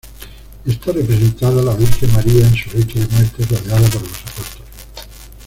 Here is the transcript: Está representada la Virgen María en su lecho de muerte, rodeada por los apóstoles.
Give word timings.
Está 0.65 0.93
representada 0.93 1.61
la 1.61 1.75
Virgen 1.75 2.11
María 2.13 2.47
en 2.47 2.55
su 2.55 2.75
lecho 2.75 2.97
de 2.99 3.05
muerte, 3.05 3.45
rodeada 3.45 3.87
por 3.89 4.01
los 4.01 4.17
apóstoles. 4.21 4.67